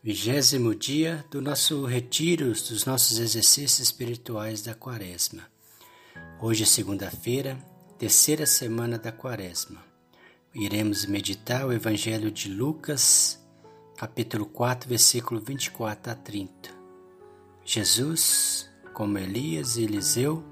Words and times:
Vigésimo 0.00 0.76
dia 0.76 1.24
do 1.28 1.42
nosso 1.42 1.84
retiro, 1.84 2.52
dos 2.52 2.84
nossos 2.84 3.18
exercícios 3.18 3.80
espirituais 3.80 4.62
da 4.62 4.72
Quaresma. 4.72 5.42
Hoje 6.40 6.62
é 6.62 6.66
segunda-feira, 6.66 7.58
terceira 7.98 8.46
semana 8.46 8.96
da 8.96 9.10
Quaresma. 9.10 9.82
Iremos 10.54 11.04
meditar 11.04 11.66
o 11.66 11.72
Evangelho 11.72 12.30
de 12.30 12.48
Lucas, 12.48 13.44
capítulo 13.96 14.46
4, 14.46 14.88
versículo 14.88 15.40
24 15.40 16.12
a 16.12 16.14
30. 16.14 16.70
Jesus, 17.64 18.70
como 18.94 19.18
Elias 19.18 19.76
e 19.76 19.82
Eliseu, 19.82 20.44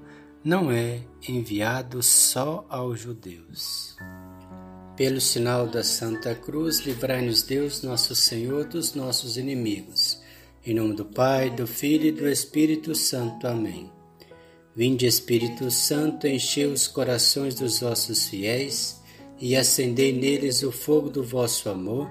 não 0.43 0.69
é 0.69 1.07
enviado 1.25 2.03
só 2.03 2.65
aos 2.67 2.99
judeus. 2.99 3.95
Pelo 4.97 5.21
sinal 5.21 5.67
da 5.67 5.83
Santa 5.83 6.33
Cruz, 6.33 6.79
livrai-nos 6.79 7.43
Deus, 7.43 7.83
nosso 7.83 8.15
Senhor, 8.15 8.65
dos 8.65 8.95
nossos 8.95 9.37
inimigos. 9.37 10.19
Em 10.65 10.73
nome 10.73 10.95
do 10.95 11.05
Pai, 11.05 11.51
do 11.51 11.67
Filho 11.67 12.07
e 12.07 12.11
do 12.11 12.27
Espírito 12.27 12.95
Santo. 12.95 13.45
Amém. 13.45 13.91
Vinde, 14.75 15.05
Espírito 15.05 15.69
Santo, 15.69 16.25
enchei 16.25 16.65
os 16.65 16.87
corações 16.87 17.53
dos 17.53 17.79
vossos 17.79 18.27
fiéis 18.27 18.99
e 19.39 19.55
acendei 19.55 20.11
neles 20.11 20.63
o 20.63 20.71
fogo 20.71 21.11
do 21.11 21.23
vosso 21.23 21.69
amor. 21.69 22.09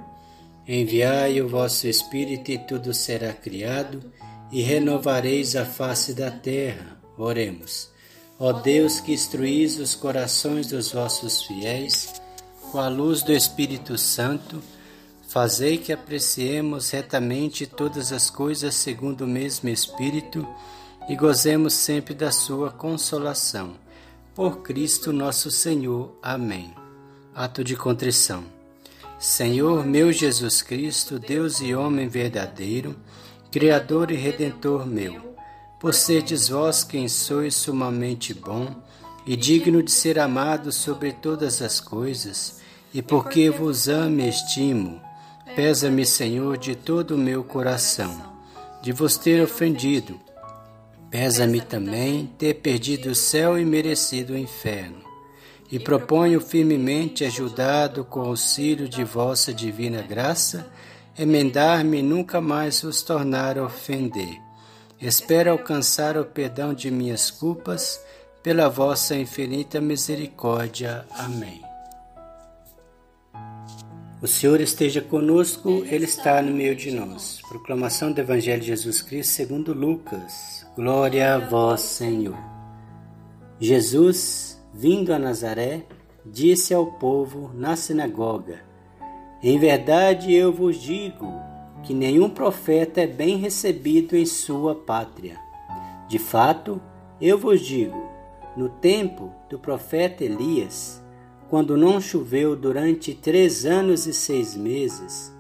Enviai 0.65 1.43
o 1.43 1.49
vosso 1.49 1.89
Espírito 1.89 2.53
e 2.53 2.59
tudo 2.59 2.95
será 2.95 3.33
criado 3.33 4.13
e 4.53 4.63
renovareis 4.63 5.57
a 5.57 5.65
face 5.65 6.15
da 6.15 6.30
terra. 6.30 6.97
Oremos. 7.19 7.91
Ó 8.39 8.53
Deus 8.53 9.01
que 9.01 9.13
instruís 9.13 9.77
os 9.77 9.97
corações 9.97 10.69
dos 10.69 10.93
vossos 10.93 11.43
fiéis, 11.43 12.13
com 12.70 12.79
a 12.79 12.88
luz 12.88 13.23
do 13.23 13.33
Espírito 13.33 13.97
Santo, 13.97 14.62
fazei 15.29 15.79
que 15.79 15.93
apreciemos 15.93 16.91
retamente 16.91 17.66
todas 17.66 18.12
as 18.12 18.29
coisas 18.30 18.74
segundo 18.74 19.23
o 19.23 19.27
mesmo 19.27 19.69
Espírito 19.69 20.47
e 21.09 21.15
gozemos 21.15 21.73
sempre 21.74 22.15
da 22.15 22.30
sua 22.30 22.71
consolação. 22.71 23.74
Por 24.35 24.63
Cristo 24.63 25.13
nosso 25.13 25.51
Senhor. 25.51 26.16
Amém. 26.23 26.74
Ato 27.35 27.63
de 27.63 27.76
contrição. 27.76 28.45
Senhor 29.19 29.87
meu 29.87 30.13
Jesus 30.13 30.60
Cristo, 30.60 31.19
Deus 31.19 31.60
e 31.60 31.74
homem 31.74 32.07
verdadeiro, 32.07 32.95
Criador 33.51 34.10
e 34.10 34.16
Redentor 34.16 34.87
meu, 34.87 35.35
por 35.80 35.95
serdes 35.95 36.48
vós 36.48 36.85
quem 36.85 37.09
sois 37.09 37.54
sumamente 37.54 38.35
bom 38.35 38.85
e 39.27 39.37
digno 39.37 39.82
de 39.82 39.91
ser 39.91 40.19
amado 40.19 40.71
sobre 40.71 41.13
todas 41.13 41.60
as 41.60 41.80
coisas, 41.80 42.60
e 42.95 43.02
porque 43.02 43.51
vos 43.51 43.88
amo 43.88 44.21
e 44.21 44.29
estimo, 44.29 45.01
pesa-me, 45.57 46.07
Senhor, 46.07 46.57
de 46.57 46.77
todo 46.77 47.16
o 47.16 47.19
meu 47.19 47.43
coração, 47.43 48.35
de 48.80 48.93
vos 48.93 49.16
ter 49.16 49.43
ofendido. 49.43 50.21
Pesa-me 51.10 51.60
também 51.60 52.30
ter 52.38 52.54
perdido 52.54 53.10
o 53.10 53.15
céu 53.15 53.59
e 53.59 53.65
merecido 53.65 54.35
o 54.35 54.38
inferno. 54.38 55.04
E 55.71 55.79
proponho 55.80 56.41
firmemente, 56.41 57.24
ajudado 57.24 58.04
com 58.04 58.21
o 58.21 58.27
auxílio 58.27 58.88
de 58.88 59.02
vossa 59.02 59.52
divina 59.52 60.02
graça, 60.02 60.71
emendar-me 61.19 61.99
e 61.99 62.02
nunca 62.02 62.41
mais 62.41 62.82
vos 62.82 63.02
tornar 63.02 63.59
a 63.59 63.65
ofender. 63.65 64.41
Espero 65.00 65.50
alcançar 65.50 66.16
o 66.16 66.25
perdão 66.25 66.72
de 66.72 66.91
minhas 66.91 67.31
culpas 67.31 68.00
pela 68.47 68.69
vossa 68.69 69.16
infinita 69.16 69.81
misericórdia. 69.81 71.05
Amém. 71.11 71.61
O 74.22 74.28
Senhor 74.28 74.61
esteja 74.61 75.00
conosco, 75.00 75.83
Ele 75.91 76.05
está 76.05 76.41
no 76.41 76.53
meio 76.53 76.77
de 76.77 76.93
nós. 76.93 77.41
Proclamação 77.49 78.12
do 78.12 78.21
Evangelho 78.21 78.61
de 78.61 78.69
Jesus 78.69 79.03
Cristo 79.03 79.33
segundo 79.33 79.72
Lucas. 79.72 80.65
Glória 80.77 81.34
a 81.34 81.38
vós, 81.41 81.81
Senhor. 81.81 82.38
Jesus, 83.59 84.62
vindo 84.72 85.12
a 85.12 85.19
Nazaré, 85.19 85.84
disse 86.25 86.72
ao 86.72 86.87
povo 86.87 87.50
na 87.53 87.75
sinagoga: 87.75 88.60
Em 89.43 89.59
verdade 89.59 90.32
eu 90.32 90.53
vos 90.53 90.81
digo 90.81 91.34
que 91.82 91.93
nenhum 91.93 92.31
profeta 92.31 93.00
é 93.00 93.09
bem 93.09 93.38
recebido 93.38 94.16
em 94.16 94.25
sua 94.25 94.72
pátria. 94.72 95.37
De 96.06 96.20
fato, 96.20 96.81
eu 97.20 97.37
vos 97.37 97.60
digo, 97.60 98.06
no 98.56 98.69
tempo 98.69 99.33
do 99.50 99.59
profeta 99.59 100.25
Elias, 100.25 101.03
quando 101.49 101.77
não 101.77 102.00
choveu 102.00 102.56
durante 102.56 103.15
três 103.15 103.67
anos 103.67 104.06
e 104.06 104.15
seis 104.15 104.56
meses, 104.56 105.33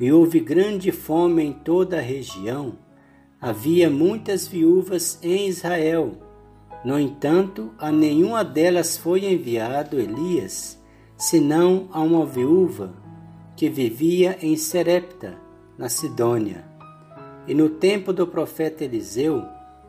e 0.00 0.10
houve 0.10 0.40
grande 0.40 0.90
fome 0.90 1.44
em 1.44 1.52
toda 1.52 1.98
a 1.98 2.02
região, 2.02 2.78
havia 3.40 3.88
muitas 3.88 4.48
viúvas 4.48 5.18
em 5.22 5.46
Israel. 5.46 6.12
No 6.84 6.98
entanto, 6.98 7.72
a 7.78 7.92
nenhuma 7.92 8.42
delas 8.44 8.96
foi 8.96 9.24
enviado 9.24 10.00
Elias, 10.00 10.82
senão 11.16 11.88
a 11.92 12.00
uma 12.00 12.26
viúva 12.26 12.94
que 13.56 13.68
vivia 13.68 14.36
em 14.42 14.56
Serepta, 14.56 15.38
na 15.78 15.88
Sidônia. 15.88 16.64
E 17.46 17.54
no 17.54 17.68
tempo 17.68 18.12
do 18.12 18.26
profeta 18.26 18.84
Eliseu, 18.84 19.44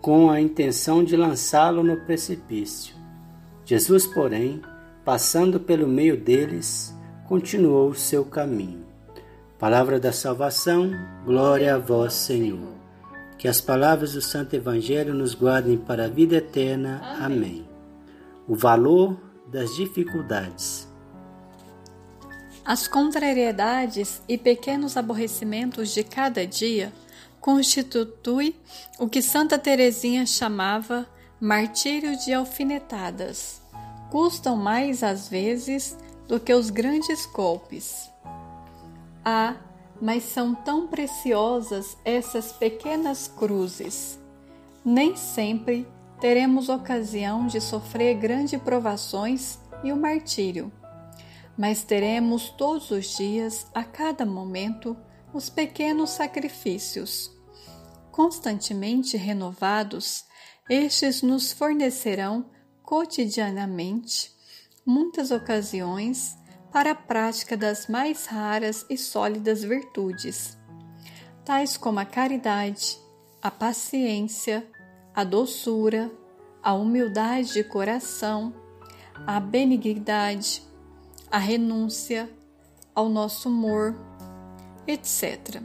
com 0.00 0.30
a 0.30 0.40
intenção 0.40 1.02
de 1.02 1.16
lançá-lo 1.16 1.82
no 1.82 1.96
precipício. 2.04 2.94
Jesus, 3.64 4.06
porém, 4.06 4.62
passando 5.04 5.58
pelo 5.60 5.86
meio 5.86 6.16
deles, 6.16 6.94
continuou 7.26 7.90
o 7.90 7.94
seu 7.94 8.24
caminho. 8.24 8.86
Palavra 9.58 9.98
da 9.98 10.12
salvação, 10.12 10.92
glória 11.24 11.74
a 11.74 11.78
vós, 11.78 12.14
Senhor. 12.14 12.74
Que 13.36 13.48
as 13.48 13.60
palavras 13.60 14.12
do 14.14 14.22
Santo 14.22 14.54
Evangelho 14.54 15.12
nos 15.12 15.34
guardem 15.34 15.76
para 15.76 16.04
a 16.04 16.08
vida 16.08 16.36
eterna. 16.36 17.00
Amém. 17.20 17.68
O 18.46 18.54
valor 18.54 19.16
das 19.50 19.74
dificuldades. 19.74 20.88
As 22.64 22.86
contrariedades 22.86 24.22
e 24.28 24.36
pequenos 24.36 24.96
aborrecimentos 24.96 25.92
de 25.92 26.04
cada 26.04 26.46
dia 26.46 26.92
constitui 27.40 28.54
o 28.98 29.08
que 29.08 29.22
Santa 29.22 29.58
Teresinha 29.58 30.26
chamava 30.26 31.06
martírio 31.40 32.16
de 32.18 32.32
alfinetadas 32.32 33.62
custam 34.10 34.56
mais 34.56 35.02
às 35.02 35.28
vezes 35.28 35.96
do 36.26 36.38
que 36.40 36.52
os 36.52 36.70
grandes 36.70 37.26
golpes. 37.26 38.10
Ah, 39.24 39.56
mas 40.00 40.22
são 40.24 40.54
tão 40.54 40.86
preciosas 40.86 41.96
essas 42.04 42.52
pequenas 42.52 43.28
cruzes. 43.28 44.18
Nem 44.84 45.16
sempre 45.16 45.86
teremos 46.20 46.68
ocasião 46.68 47.46
de 47.46 47.60
sofrer 47.60 48.14
grandes 48.14 48.60
provações 48.60 49.58
e 49.84 49.92
o 49.92 49.96
martírio, 49.96 50.72
mas 51.56 51.82
teremos 51.84 52.50
todos 52.50 52.90
os 52.90 53.16
dias, 53.16 53.66
a 53.74 53.84
cada 53.84 54.24
momento, 54.26 54.96
os 55.32 55.48
pequenos 55.50 56.10
sacrifícios. 56.10 57.30
Constantemente 58.10 59.16
renovados, 59.16 60.24
estes 60.68 61.22
nos 61.22 61.52
fornecerão 61.52 62.50
cotidianamente 62.82 64.32
muitas 64.84 65.30
ocasiões 65.30 66.36
para 66.72 66.92
a 66.92 66.94
prática 66.94 67.56
das 67.56 67.86
mais 67.86 68.26
raras 68.26 68.84
e 68.90 68.96
sólidas 68.96 69.62
virtudes, 69.62 70.56
tais 71.44 71.76
como 71.76 71.98
a 72.00 72.04
caridade, 72.04 72.98
a 73.42 73.50
paciência, 73.50 74.66
a 75.14 75.24
doçura, 75.24 76.10
a 76.62 76.74
humildade 76.74 77.52
de 77.52 77.64
coração, 77.64 78.52
a 79.26 79.40
benignidade, 79.40 80.62
a 81.30 81.38
renúncia, 81.38 82.30
ao 82.94 83.08
nosso 83.08 83.48
humor, 83.48 83.94
etc. 84.88 85.62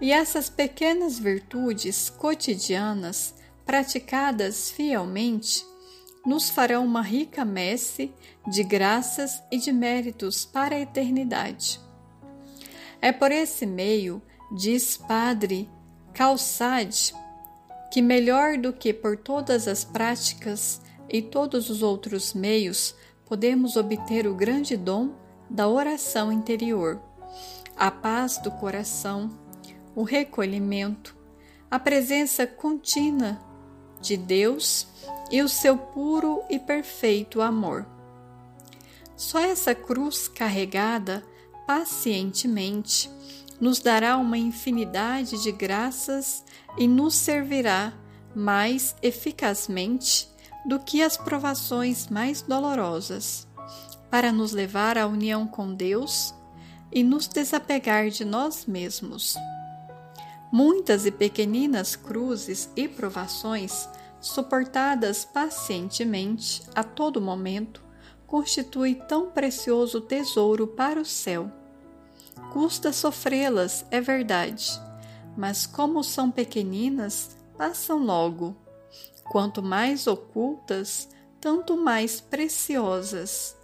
E 0.00 0.12
essas 0.12 0.48
pequenas 0.48 1.18
virtudes 1.18 2.08
cotidianas, 2.08 3.34
praticadas 3.66 4.70
fielmente, 4.70 5.64
nos 6.24 6.48
farão 6.48 6.84
uma 6.84 7.02
rica 7.02 7.44
messe 7.44 8.12
de 8.46 8.62
graças 8.62 9.42
e 9.50 9.58
de 9.58 9.72
méritos 9.72 10.44
para 10.44 10.76
a 10.76 10.80
eternidade. 10.80 11.80
É 13.00 13.10
por 13.10 13.32
esse 13.32 13.66
meio, 13.66 14.22
diz 14.56 14.96
Padre 14.96 15.68
Calçade, 16.14 17.14
que 17.92 18.00
melhor 18.00 18.56
do 18.56 18.72
que 18.72 18.92
por 18.92 19.16
todas 19.16 19.66
as 19.66 19.84
práticas 19.84 20.80
e 21.08 21.20
todos 21.20 21.68
os 21.68 21.82
outros 21.82 22.32
meios 22.32 22.94
podemos 23.26 23.76
obter 23.76 24.26
o 24.26 24.34
grande 24.34 24.76
dom 24.76 25.10
da 25.48 25.68
oração 25.68 26.32
interior, 26.32 27.02
a 27.82 27.90
paz 27.90 28.38
do 28.38 28.48
coração, 28.48 29.28
o 29.92 30.04
recolhimento, 30.04 31.16
a 31.68 31.80
presença 31.80 32.46
contínua 32.46 33.40
de 34.00 34.16
Deus 34.16 34.86
e 35.32 35.42
o 35.42 35.48
seu 35.48 35.76
puro 35.76 36.44
e 36.48 36.60
perfeito 36.60 37.42
amor. 37.42 37.84
Só 39.16 39.40
essa 39.40 39.74
cruz 39.74 40.28
carregada 40.28 41.24
pacientemente 41.66 43.10
nos 43.60 43.80
dará 43.80 44.16
uma 44.16 44.38
infinidade 44.38 45.42
de 45.42 45.50
graças 45.50 46.44
e 46.78 46.86
nos 46.86 47.16
servirá 47.16 47.92
mais 48.32 48.94
eficazmente 49.02 50.28
do 50.64 50.78
que 50.78 51.02
as 51.02 51.16
provações 51.16 52.06
mais 52.06 52.42
dolorosas, 52.42 53.44
para 54.08 54.30
nos 54.30 54.52
levar 54.52 54.96
à 54.96 55.04
união 55.04 55.48
com 55.48 55.74
Deus 55.74 56.32
e 56.92 57.02
nos 57.02 57.26
desapegar 57.26 58.10
de 58.10 58.24
nós 58.24 58.66
mesmos. 58.66 59.34
Muitas 60.52 61.06
e 61.06 61.10
pequeninas 61.10 61.96
cruzes 61.96 62.68
e 62.76 62.86
provações, 62.86 63.88
suportadas 64.20 65.24
pacientemente 65.24 66.62
a 66.74 66.84
todo 66.84 67.20
momento, 67.20 67.82
constituem 68.26 68.94
tão 68.94 69.30
precioso 69.30 70.00
tesouro 70.00 70.66
para 70.66 71.00
o 71.00 71.04
céu. 71.04 71.50
Custa 72.52 72.92
sofrê-las, 72.92 73.84
é 73.90 74.00
verdade, 74.00 74.70
mas 75.36 75.66
como 75.66 76.04
são 76.04 76.30
pequeninas, 76.30 77.36
passam 77.56 77.98
logo. 77.98 78.54
Quanto 79.24 79.62
mais 79.62 80.06
ocultas, 80.06 81.08
tanto 81.40 81.76
mais 81.76 82.20
preciosas. 82.20 83.56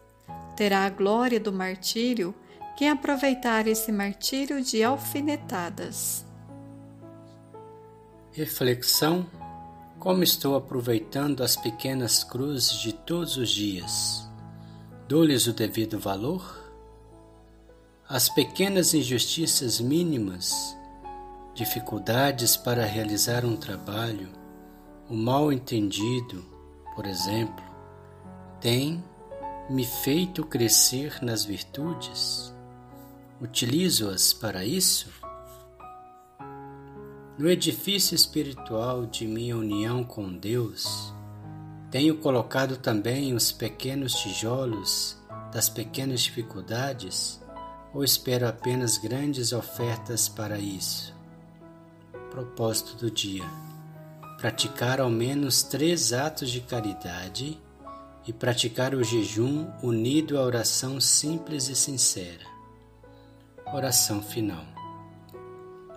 Terá 0.56 0.86
a 0.86 0.90
glória 0.90 1.38
do 1.38 1.52
martírio 1.52 2.34
quem 2.78 2.90
aproveitar 2.90 3.66
esse 3.66 3.90
martírio 3.90 4.62
de 4.62 4.84
alfinetadas. 4.84 6.24
Reflexão: 8.30 9.26
Como 9.98 10.22
estou 10.22 10.54
aproveitando 10.54 11.42
as 11.42 11.56
pequenas 11.56 12.22
cruzes 12.22 12.78
de 12.78 12.92
todos 12.92 13.36
os 13.36 13.50
dias? 13.50 14.30
Dou-lhes 15.08 15.48
o 15.48 15.52
devido 15.52 15.98
valor? 15.98 16.72
As 18.08 18.28
pequenas 18.28 18.94
injustiças 18.94 19.80
mínimas, 19.80 20.54
dificuldades 21.54 22.56
para 22.56 22.84
realizar 22.84 23.44
um 23.44 23.56
trabalho, 23.56 24.28
o 25.10 25.14
mal 25.14 25.52
entendido, 25.52 26.44
por 26.94 27.06
exemplo, 27.06 27.64
tem 28.60 29.02
me 29.68 29.84
feito 29.84 30.46
crescer 30.46 31.18
nas 31.20 31.44
virtudes? 31.44 32.56
Utilizo-as 33.40 34.32
para 34.32 34.64
isso? 34.64 35.10
No 37.38 37.48
edifício 37.48 38.14
espiritual 38.14 39.06
de 39.06 39.26
minha 39.26 39.56
união 39.56 40.02
com 40.02 40.36
Deus, 40.36 41.12
tenho 41.90 42.18
colocado 42.18 42.76
também 42.76 43.34
os 43.34 43.52
pequenos 43.52 44.14
tijolos 44.14 45.16
das 45.52 45.68
pequenas 45.68 46.20
dificuldades 46.20 47.40
ou 47.94 48.02
espero 48.02 48.48
apenas 48.48 48.98
grandes 48.98 49.52
ofertas 49.52 50.28
para 50.28 50.58
isso? 50.58 51.14
Propósito 52.30 52.96
do 52.96 53.10
dia 53.10 53.44
praticar 54.38 55.00
ao 55.00 55.10
menos 55.10 55.64
três 55.64 56.12
atos 56.12 56.48
de 56.48 56.60
caridade 56.60 57.60
e 58.24 58.32
praticar 58.32 58.94
o 58.94 59.02
jejum 59.02 59.68
unido 59.82 60.38
à 60.38 60.42
oração 60.42 61.00
simples 61.00 61.68
e 61.68 61.74
sincera. 61.74 62.57
Oração 63.72 64.22
final. 64.22 64.64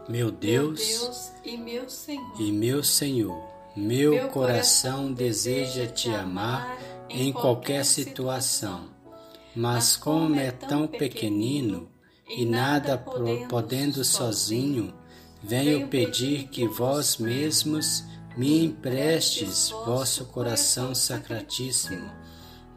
Meu 0.09 0.29
Deus, 0.29 0.79
meu 0.79 0.99
Deus 0.99 1.31
e 1.45 1.57
meu 1.57 1.89
Senhor, 1.89 2.41
e 2.41 2.51
meu, 2.51 2.83
Senhor, 2.83 3.47
meu, 3.77 4.11
meu 4.11 4.27
coração 4.29 5.13
deseja 5.13 5.87
te 5.87 6.09
amar 6.09 6.77
em 7.09 7.31
qualquer 7.31 7.85
situação, 7.85 8.89
mas 9.55 9.95
como 9.95 10.37
é 10.37 10.51
tão 10.51 10.85
pequenino 10.85 11.89
e 12.27 12.45
nada 12.45 12.97
podendo 13.47 14.03
sozinho, 14.03 14.93
venho 15.41 15.87
pedir 15.87 16.49
que 16.49 16.67
vós 16.67 17.17
mesmos 17.17 18.03
me 18.35 18.65
emprestes 18.65 19.69
vosso 19.69 20.25
coração 20.25 20.93
sacratíssimo, 20.93 22.11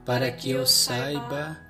para 0.04 0.30
que 0.30 0.50
eu 0.50 0.64
saiba 0.66 1.63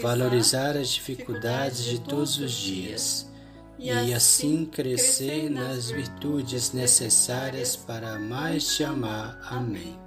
valorizar 0.00 0.76
as 0.76 0.88
dificuldades 0.88 1.84
de 1.84 2.00
todos 2.00 2.38
os 2.38 2.52
dias 2.52 3.30
e 3.78 3.90
assim, 3.90 4.14
assim 4.14 4.66
crescer 4.66 5.50
nas 5.50 5.90
virtudes 5.90 6.72
necessárias 6.72 7.76
para 7.76 8.18
mais 8.18 8.76
te 8.76 8.84
amar. 8.84 9.38
Amém. 9.44 9.98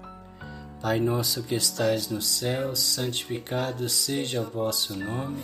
Pai 0.79 0.99
nosso 0.99 1.43
que 1.43 1.55
estais 1.55 2.09
no 2.09 2.21
céu, 2.21 2.75
santificado 2.75 3.87
seja 3.89 4.41
o 4.41 4.49
vosso 4.49 4.95
nome. 4.95 5.41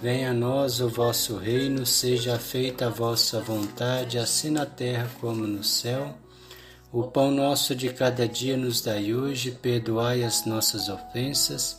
Venha 0.00 0.30
a 0.30 0.34
nós 0.34 0.80
o 0.80 0.88
vosso 0.88 1.36
reino, 1.36 1.84
seja 1.84 2.38
feita 2.38 2.86
a 2.86 2.90
vossa 2.90 3.40
vontade, 3.40 4.18
assim 4.18 4.50
na 4.50 4.64
terra 4.64 5.10
como 5.20 5.46
no 5.46 5.62
céu. 5.62 6.16
O 6.92 7.04
pão 7.04 7.30
nosso 7.30 7.74
de 7.74 7.88
cada 7.88 8.26
dia 8.26 8.56
nos 8.56 8.80
dai 8.80 9.14
hoje, 9.14 9.50
perdoai 9.50 10.22
as 10.22 10.44
nossas 10.44 10.88
ofensas, 10.88 11.78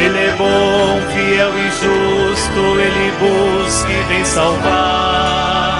ele 0.00 0.32
bom, 0.36 1.00
fiel 1.12 1.52
e 1.58 1.70
justo, 1.70 2.80
ele 2.80 3.12
busca 3.18 3.90
e 3.90 4.02
vem 4.08 4.24
salvar. 4.24 5.79